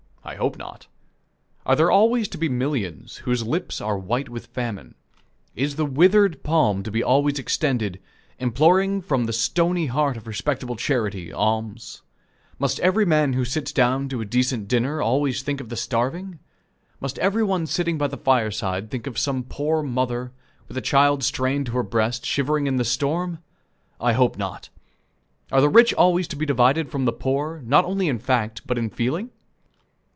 [0.23, 0.85] I hope not.
[1.65, 4.93] Are there always to be millions whose lips are white with famine?
[5.55, 7.99] Is the withered palm to be always extended,
[8.37, 12.03] imploring from the stony heart of respectable charity, alms?
[12.59, 16.37] Must every man who sits down to a decent dinner always think of the starving?
[16.99, 20.31] Must every one sitting by the fireside think of some poor mother,
[20.67, 23.39] with a child strained to her breast, shivering in the storm?
[23.99, 24.69] I hope not.
[25.51, 28.77] Are the rich always to be divided from the poor, not only in fact, but
[28.77, 29.31] in feeling?